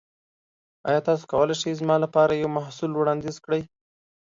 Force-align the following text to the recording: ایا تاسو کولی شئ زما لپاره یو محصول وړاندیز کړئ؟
ایا 0.87 0.99
تاسو 1.07 1.23
کولی 1.31 1.55
شئ 1.61 1.71
زما 1.81 1.95
لپاره 2.05 2.31
یو 2.33 2.49
محصول 2.57 2.91
وړاندیز 2.95 3.37
کړئ؟ 3.45 3.61